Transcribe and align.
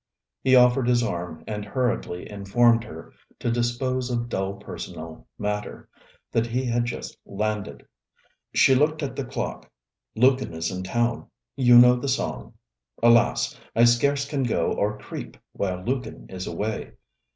He 0.41 0.55
offered 0.55 0.87
his 0.87 1.03
arm 1.03 1.43
and 1.45 1.63
hurriedly 1.63 2.27
informed 2.27 2.83
her, 2.85 3.13
to 3.37 3.51
dispose 3.51 4.09
of 4.09 4.29
dull 4.29 4.55
personal 4.55 5.27
matter, 5.37 5.87
that 6.31 6.47
he 6.47 6.65
had 6.65 6.85
just 6.85 7.15
landed. 7.23 7.85
She 8.51 8.73
looked 8.73 9.03
at 9.03 9.15
the 9.15 9.23
clock. 9.23 9.69
'Lukin 10.15 10.55
is 10.55 10.71
in 10.71 10.81
town. 10.81 11.27
You 11.55 11.77
know 11.77 11.97
the 11.97 12.07
song: 12.09 12.55
"Alas, 13.03 13.55
I 13.75 13.83
scarce 13.83 14.27
can 14.27 14.41
go 14.41 14.71
or 14.73 14.97
creep 14.97 15.37
While 15.51 15.83
Lukin 15.83 16.25
is 16.31 16.47
away." 16.47 16.93